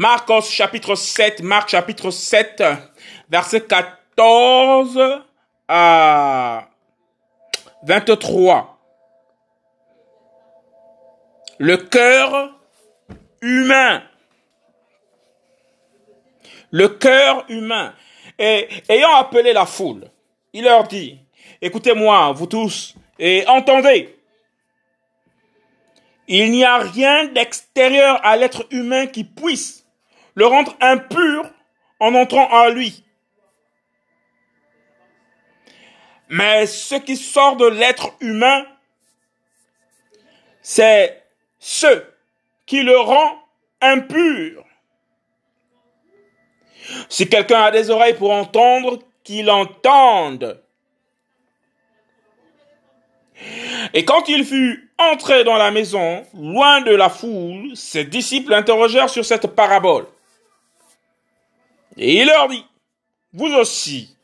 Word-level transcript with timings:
Marcos 0.00 0.42
chapitre 0.42 0.94
7, 0.94 1.42
Marc 1.42 1.70
chapitre 1.70 2.12
7, 2.12 2.62
verset 3.28 3.62
14 3.62 5.00
à 5.66 6.68
23. 7.82 8.78
Le 11.58 11.76
cœur 11.78 12.56
humain. 13.42 14.04
Le 16.70 16.88
cœur 16.90 17.44
humain. 17.48 17.92
Et 18.38 18.68
ayant 18.88 19.16
appelé 19.16 19.52
la 19.52 19.66
foule, 19.66 20.08
il 20.52 20.62
leur 20.62 20.86
dit, 20.86 21.18
écoutez-moi, 21.60 22.30
vous 22.36 22.46
tous, 22.46 22.94
et 23.18 23.44
entendez. 23.48 24.16
Il 26.28 26.52
n'y 26.52 26.64
a 26.64 26.78
rien 26.78 27.24
d'extérieur 27.24 28.24
à 28.24 28.36
l'être 28.36 28.64
humain 28.70 29.08
qui 29.08 29.24
puisse 29.24 29.87
le 30.38 30.46
rendre 30.46 30.76
impur 30.80 31.50
en 31.98 32.14
entrant 32.14 32.48
en 32.52 32.68
lui. 32.68 33.02
Mais 36.28 36.64
ce 36.66 36.94
qui 36.94 37.16
sort 37.16 37.56
de 37.56 37.66
l'être 37.66 38.14
humain, 38.20 38.64
c'est 40.62 41.24
ce 41.58 42.04
qui 42.66 42.84
le 42.84 42.96
rend 42.96 43.42
impur. 43.80 44.64
Si 47.08 47.28
quelqu'un 47.28 47.62
a 47.62 47.70
des 47.72 47.90
oreilles 47.90 48.14
pour 48.14 48.30
entendre, 48.30 49.00
qu'il 49.24 49.50
entende. 49.50 50.62
Et 53.92 54.04
quand 54.04 54.28
il 54.28 54.44
fut 54.44 54.92
entré 54.98 55.42
dans 55.42 55.56
la 55.56 55.72
maison, 55.72 56.24
loin 56.32 56.80
de 56.82 56.94
la 56.94 57.08
foule, 57.08 57.74
ses 57.74 58.04
disciples 58.04 58.52
l'interrogèrent 58.52 59.10
sur 59.10 59.24
cette 59.24 59.48
parabole. 59.48 60.06
Et 61.98 62.20
il 62.20 62.26
leur 62.26 62.48
dit, 62.48 62.64
vous 63.32 63.52
aussi, 63.54 64.16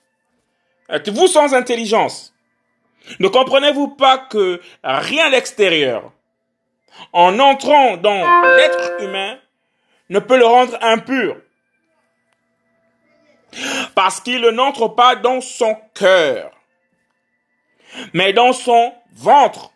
êtes-vous 0.89 1.27
sans 1.27 1.55
intelligence? 1.55 2.33
Ne 3.19 3.29
comprenez-vous 3.29 3.89
pas 3.89 4.17
que 4.17 4.63
rien 4.83 5.29
l'extérieur, 5.29 6.13
en 7.13 7.39
entrant 7.41 7.97
dans 7.97 8.41
l'être 8.57 9.03
humain, 9.03 9.39
ne 10.09 10.21
peut 10.21 10.39
le 10.39 10.47
rendre 10.47 10.79
impur? 10.81 11.37
Parce 13.95 14.21
qu'il 14.21 14.43
n'entre 14.49 14.89
pas 14.89 15.17
dans 15.17 15.41
son 15.41 15.77
cœur, 15.95 16.53
mais 18.13 18.33
dans 18.33 18.53
son 18.53 18.95
ventre, 19.13 19.73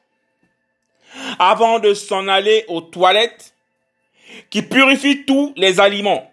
avant 1.39 1.79
de 1.81 1.95
s'en 1.95 2.29
aller 2.29 2.65
aux 2.69 2.81
toilettes, 2.81 3.55
qui 4.51 4.63
purifient 4.63 5.25
tous 5.25 5.53
les 5.57 5.81
aliments. 5.81 6.33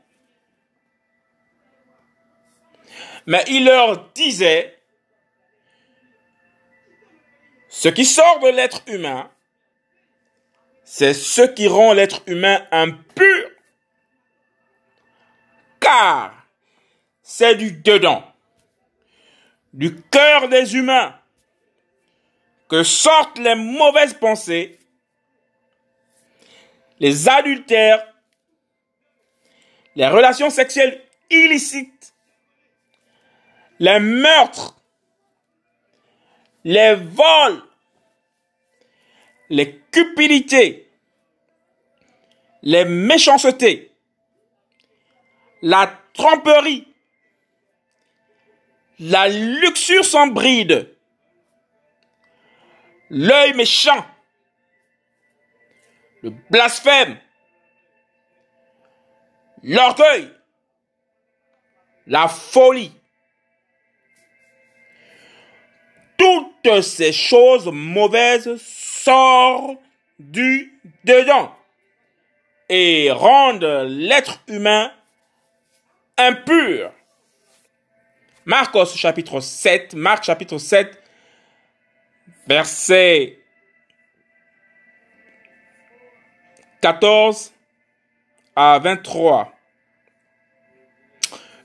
Mais 3.26 3.44
il 3.48 3.66
leur 3.66 4.12
disait, 4.12 4.78
ce 7.70 7.90
qui 7.90 8.06
sort 8.06 8.40
de 8.40 8.50
l'être 8.50 8.82
humain, 8.88 9.30
c'est 10.84 11.14
ce 11.14 11.42
qui 11.42 11.68
rend 11.68 11.94
l'être 11.94 12.22
humain 12.28 12.66
impur. 12.72 13.50
Car 15.80 16.46
c'est 17.22 17.56
du 17.56 17.72
dedans, 17.72 18.24
du 19.74 20.02
cœur 20.04 20.48
des 20.48 20.76
humains, 20.76 21.20
que 22.70 22.84
sortent 22.84 23.40
les 23.40 23.56
mauvaises 23.56 24.14
pensées, 24.14 24.80
les 27.00 27.28
adultères, 27.28 28.06
les 29.96 30.08
relations 30.08 30.50
sexuelles 30.50 31.04
illicites, 31.30 32.15
les 33.80 34.00
meurtres, 34.00 34.76
les 36.64 36.96
vols, 36.96 37.62
les 39.50 39.80
cupidités, 39.92 40.90
les 42.62 42.86
méchancetés, 42.86 43.92
la 45.62 45.92
tromperie, 46.14 46.88
la 49.00 49.28
luxure 49.28 50.06
sans 50.06 50.28
bride, 50.28 50.96
l'œil 53.10 53.54
méchant, 53.54 54.06
le 56.22 56.32
blasphème, 56.50 57.20
l'orgueil, 59.64 60.32
la 62.08 62.28
folie. 62.28 62.92
Toutes 66.66 66.82
ces 66.82 67.14
choses 67.14 67.70
mauvaises 67.72 68.58
sortent 68.58 69.78
du 70.18 70.74
dedans 71.04 71.56
et 72.70 73.12
rendent 73.12 73.86
l'être 73.88 74.42
humain 74.48 74.92
impur. 76.18 76.92
Marcos 78.46 78.96
chapitre 78.96 79.42
7, 79.42 79.94
Marc 79.94 80.24
chapitre 80.24 80.58
7, 80.58 81.00
verset 82.48 83.38
14 86.82 87.54
à 88.56 88.80
23. 88.80 89.54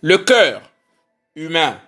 Le 0.03 0.19
cœur 0.19 0.61
humain 1.37 1.81